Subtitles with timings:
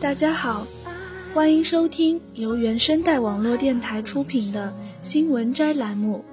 [0.00, 0.64] 大家好，
[1.34, 6.24] 欢迎收听由原声带网络电台出品的新闻摘栏目，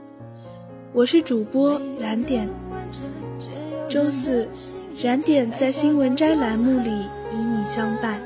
[0.93, 2.47] 我是主播燃点。
[3.89, 4.47] 周四，
[5.01, 6.91] 燃点在新闻摘栏目里
[7.33, 8.21] 与你相伴。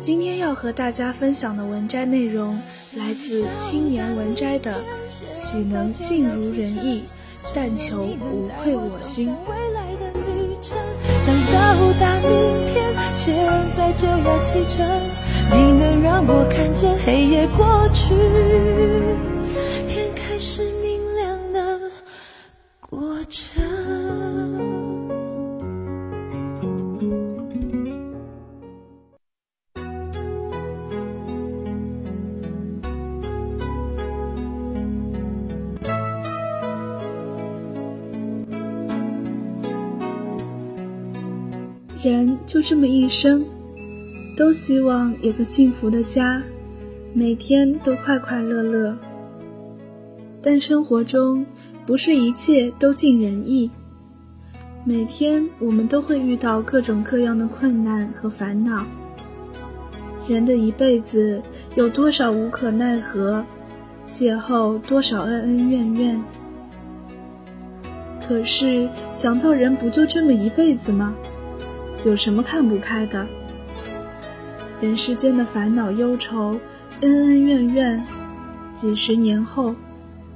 [0.00, 2.58] 今天要和大家分享的文摘内容
[2.96, 4.80] 来自青年文摘的
[5.30, 7.04] “岂能尽如人意，
[7.54, 9.34] 但求无愧我心”。
[11.20, 12.83] 想到达明天，
[13.24, 13.34] 现
[13.74, 14.86] 在就要启程。
[15.50, 18.14] 你能让我看见黑夜过去，
[19.88, 21.90] 天开始明亮的
[22.80, 23.93] 过程。
[42.54, 43.44] 就这么一生，
[44.36, 46.40] 都希望有个幸福的家，
[47.12, 48.96] 每天都快快乐乐。
[50.40, 51.44] 但生活中
[51.84, 53.68] 不是一切都尽人意，
[54.84, 58.86] 每天我们都会遇到各种各样的困难和烦恼。
[60.28, 61.42] 人的一辈子
[61.74, 63.44] 有多少无可奈何，
[64.06, 66.22] 邂逅多少恩恩怨怨。
[68.24, 71.12] 可是想到人不就这么一辈子吗？
[72.04, 73.26] 有什么看不开的？
[74.82, 76.60] 人世间的烦恼忧愁、
[77.00, 78.04] 恩恩怨怨，
[78.76, 79.74] 几十年后，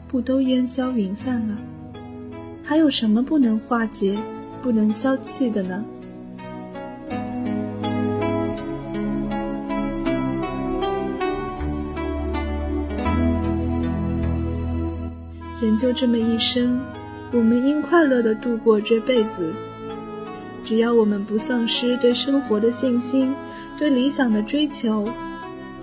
[0.08, 1.54] 不都烟消云散了？
[2.64, 4.16] 还有什么不能化解、
[4.62, 5.84] 不能消气的呢？
[15.60, 16.80] 人就这么一生，
[17.30, 19.52] 我们应快乐的度过这辈子。
[20.68, 23.34] 只要我们不丧失对生活的信心，
[23.78, 25.08] 对理想的追求，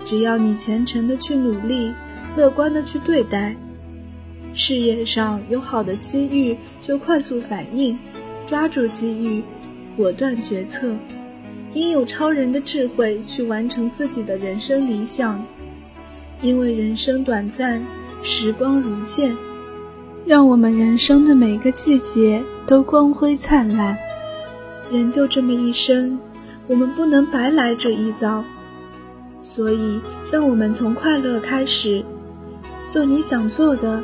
[0.04, 1.92] 只要你虔诚的去努力，
[2.36, 3.56] 乐观的去对待，
[4.52, 7.98] 事业上有好的机遇就快速反应，
[8.46, 9.42] 抓住机遇，
[9.96, 10.94] 果断决策，
[11.74, 15.44] 应有超人的智慧去完成自己的人生理想。
[16.42, 17.84] 因为人生短暂，
[18.22, 19.36] 时光如箭，
[20.24, 23.98] 让我们人生的每个季节都光辉灿烂。
[24.90, 26.18] 人就这么一生，
[26.68, 28.44] 我们不能白来这一遭，
[29.42, 32.04] 所以让我们从快乐开始，
[32.88, 34.02] 做你想做的，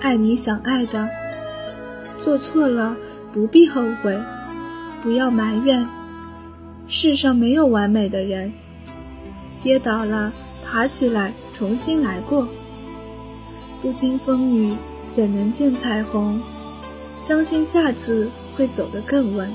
[0.00, 1.08] 爱你想爱的。
[2.18, 2.94] 做错了
[3.32, 4.20] 不必后悔，
[5.02, 5.88] 不要埋怨。
[6.86, 8.52] 世上没有完美的人，
[9.62, 10.30] 跌倒了
[10.66, 12.46] 爬起来重新来过。
[13.80, 14.74] 不经风雨
[15.10, 16.42] 怎能见彩虹？
[17.18, 19.50] 相信下次会走得更稳。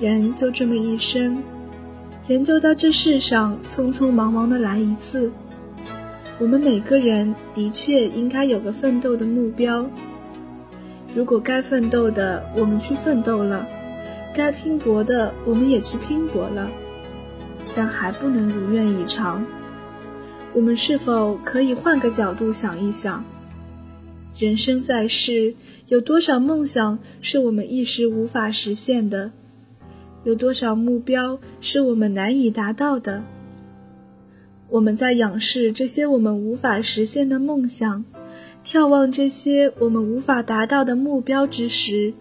[0.00, 1.42] 人就这么一生，
[2.26, 5.30] 人就到这世上匆匆忙忙的来一次。
[6.38, 9.84] 我们每个人的确应该有个奋斗的目标。
[11.14, 13.66] 如果该奋斗的我们去奋斗了，
[14.34, 16.70] 该拼搏的我们也去拼搏了，
[17.76, 19.44] 但还不能如愿以偿。
[20.54, 23.22] 我们是否可以换个角度想一想？
[24.38, 25.54] 人生在世，
[25.88, 29.32] 有多少梦想是我们一时无法实现的？
[30.24, 33.24] 有多少目标是我们难以达到的？
[34.68, 38.04] 我们在仰视这些我们无法实现的梦想，
[38.64, 42.12] 眺望这些我们无法达到的目标之时，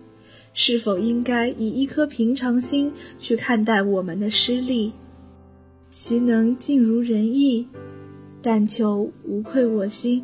[0.54, 4.94] 是否应该以一颗平常心去看待我们的失利？
[5.92, 7.68] 其能尽如人意，
[8.42, 10.24] 但求无愧我心。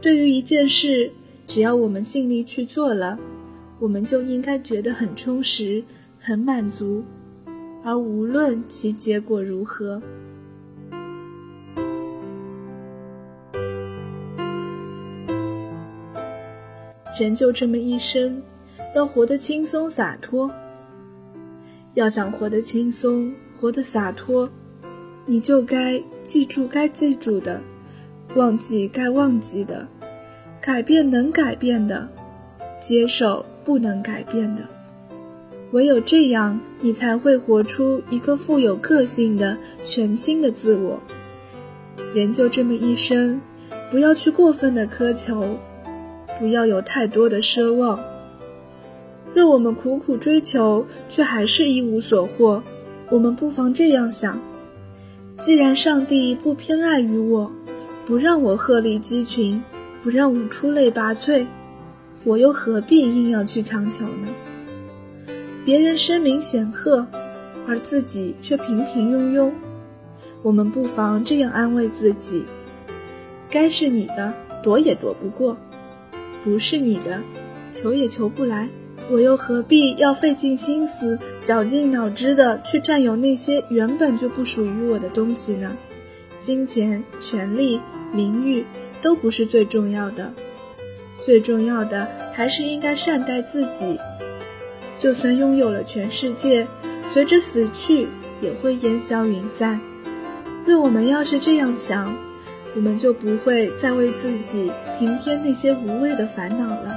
[0.00, 1.12] 对于一件事，
[1.46, 3.18] 只要我们尽力去做了，
[3.78, 5.84] 我们就应该觉得很充实。
[6.26, 7.04] 很满足，
[7.84, 10.02] 而无论其结果如何，
[17.16, 18.42] 人就这么一生，
[18.92, 20.50] 要活得轻松洒脱。
[21.94, 24.50] 要想活得轻松，活得洒脱，
[25.26, 27.62] 你就该记住该记住的，
[28.34, 29.86] 忘记该忘记的，
[30.60, 32.08] 改变能改变的，
[32.80, 34.75] 接受不能改变的。
[35.76, 40.98] 唯有这样，你才会活出一个富有个性的全新的自我。
[42.14, 43.42] 人就这么一生，
[43.90, 45.58] 不要去过分的苛求，
[46.38, 48.00] 不要有太多的奢望。
[49.34, 52.62] 若我们苦苦追求，却还是一无所获，
[53.10, 54.40] 我们不妨这样想：
[55.36, 57.52] 既然上帝不偏爱于我，
[58.06, 59.62] 不让我鹤立鸡群，
[60.02, 61.44] 不让我出类拔萃，
[62.24, 64.28] 我又何必硬要去强求呢？
[65.66, 67.04] 别人声名显赫，
[67.66, 69.50] 而自己却平平庸庸，
[70.40, 72.44] 我们不妨这样安慰自己：
[73.50, 74.32] 该是你的，
[74.62, 75.56] 躲也躲不过；
[76.44, 77.20] 不是你的，
[77.72, 78.68] 求也求不来。
[79.10, 85.76] 我又何必要费尽心思、绞尽脑汁的去占有那些原本就不属于我的东西呢？
[86.38, 87.80] 金钱、权力、
[88.12, 88.64] 名誉
[89.02, 90.32] 都不是最重要的，
[91.20, 93.98] 最重要的还是应该善待自己。
[95.06, 96.66] 就算拥有了全世界，
[97.12, 98.08] 随着死去
[98.40, 99.80] 也会烟消云散。
[100.64, 102.12] 若我们要是这样想，
[102.74, 104.68] 我们就不会再为自己
[104.98, 106.92] 平添那些无谓的烦恼了。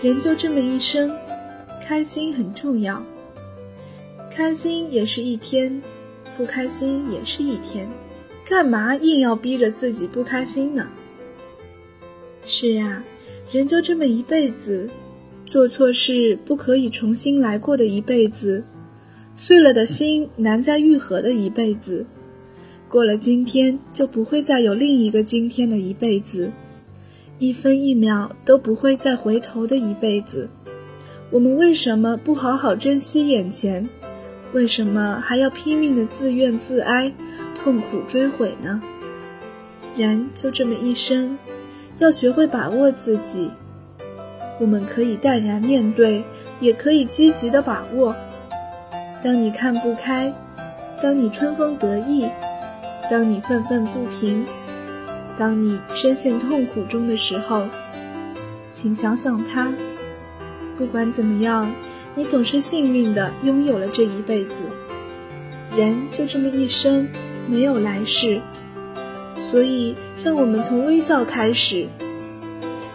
[0.00, 1.14] 人就这么一生，
[1.86, 3.02] 开心很重要。
[4.30, 5.82] 开心也是一天，
[6.38, 7.86] 不开心也是一天，
[8.48, 10.86] 干嘛硬要逼着自己不开心呢？
[12.44, 13.02] 是呀，
[13.50, 14.88] 人就这么一辈子，
[15.44, 18.62] 做错事不可以重新来过的一辈子，
[19.34, 22.06] 碎了的心难再愈合的一辈子，
[22.88, 26.52] 过了今天就不会再有另一个今天的一辈子。
[27.40, 30.48] 一分一秒都不会再回头的一辈子，
[31.32, 33.88] 我们为什么不好好珍惜眼前？
[34.52, 37.12] 为什么还要拼命的自怨自哀、
[37.66, 38.80] 痛苦追悔呢？
[39.96, 41.36] 人就这么一生，
[41.98, 43.50] 要学会把握自己。
[44.60, 46.22] 我们可以淡然面对，
[46.60, 48.14] 也可以积极的把握。
[49.20, 50.32] 当你看不开，
[51.02, 52.28] 当你春风得意，
[53.10, 54.46] 当你愤愤不平。
[55.36, 57.66] 当你深陷痛苦中的时候，
[58.70, 59.72] 请想想他。
[60.78, 61.72] 不管怎么样，
[62.14, 64.60] 你总是幸运的拥有了这一辈子。
[65.76, 67.08] 人就这么一生，
[67.48, 68.40] 没有来世，
[69.38, 71.86] 所以让我们从微笑开始。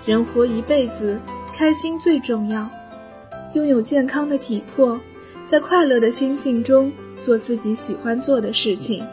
[0.06, 1.20] 人活一辈子，
[1.56, 2.70] 开心最重要。
[3.54, 5.00] 拥有健康的体魄，
[5.44, 9.06] 在快乐的心境中做自己喜欢做的事情，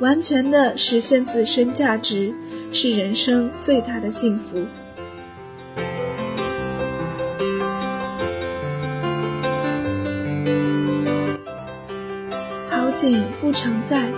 [0.00, 2.34] 完全的实现自身价值。
[2.76, 4.58] 是人生最大的幸福。
[12.68, 14.08] 好景不常在，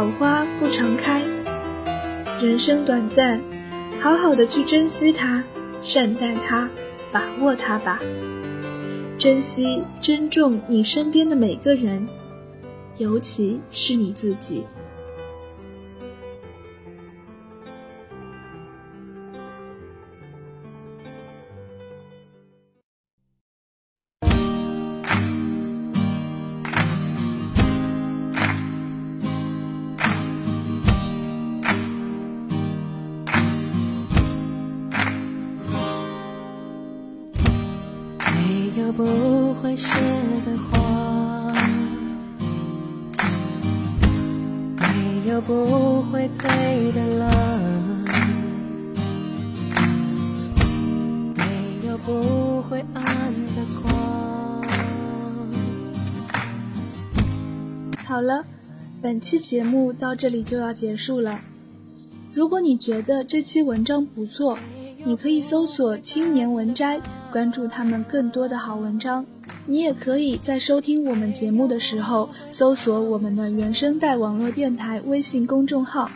[0.00, 1.20] 好花不常开。
[2.40, 3.38] 人生短暂，
[4.00, 5.44] 好好的去珍惜它，
[5.82, 6.70] 善待它，
[7.12, 8.00] 把握它吧。
[9.18, 12.08] 珍惜、珍重你身边的每个人，
[12.96, 14.64] 尤其是你自己。
[39.70, 39.88] 会谢
[40.44, 41.52] 的花，
[44.80, 47.30] 没有不会退的浪，
[51.36, 54.64] 没有不会暗的光。
[58.04, 58.44] 好了，
[59.00, 61.40] 本期节目到这里就要结束了。
[62.34, 64.58] 如果你觉得这期文章不错，
[65.04, 67.00] 你可以搜索“青年文摘”。
[67.30, 69.24] 关注他们更多的好文章，
[69.70, 76.10] 你也可以在收听我们节目的时候搜索我们的原声带网络电台微信公众号，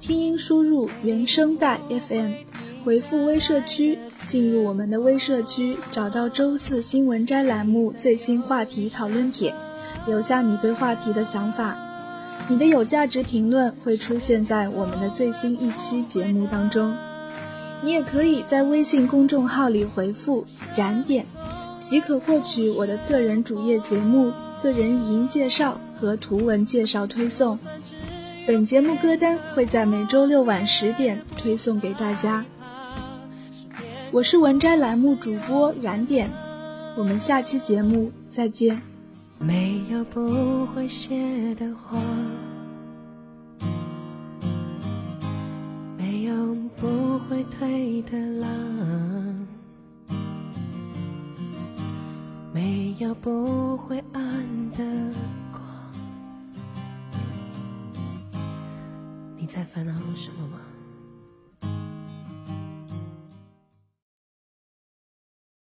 [0.00, 2.32] 拼音输入“原声带 FM”，
[2.86, 9.52] 回复“微社区”进入我们的微社区，找到周四新闻摘栏目最新话题讨论帖，
[10.06, 11.76] 留下你对话题的想法，
[12.48, 16.96] 你的有价值评论会出现在我们的最新一期节目当中。
[17.84, 20.42] 你也可以在微信公众号里回复
[20.74, 21.26] “燃点”，
[21.80, 24.32] 即可获取我的个人主页节目、
[24.62, 27.58] 个人语音介绍和图文介绍推送。
[28.46, 32.44] 本节目歌单会在每周六晚十点推送给大家。
[34.10, 36.30] 我是文摘栏目主播燃点，
[36.96, 38.80] 我们下期节目再见。
[39.38, 42.00] 没有不会谢的花。
[45.96, 48.48] 没有不会退的浪，
[53.08, 54.84] 有不会暗的
[55.50, 55.62] 光。
[59.34, 60.58] 你在烦恼什么吗？